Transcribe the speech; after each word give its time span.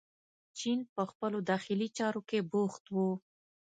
چین 0.57 0.79
په 0.93 1.03
خپلو 1.09 1.37
داخلي 1.51 1.87
چارو 1.97 2.21
کې 2.29 2.39
بوخت 2.51 2.83
و. 2.95 2.97